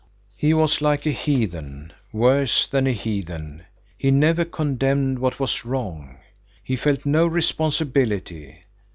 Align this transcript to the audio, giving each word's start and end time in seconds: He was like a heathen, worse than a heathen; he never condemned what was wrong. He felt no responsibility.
He 0.35 0.55
was 0.55 0.81
like 0.81 1.05
a 1.05 1.11
heathen, 1.11 1.93
worse 2.11 2.65
than 2.65 2.87
a 2.87 2.91
heathen; 2.91 3.65
he 3.95 4.09
never 4.09 4.43
condemned 4.45 5.19
what 5.19 5.39
was 5.39 5.63
wrong. 5.63 6.17
He 6.63 6.75
felt 6.75 7.05
no 7.05 7.27
responsibility. 7.27 8.63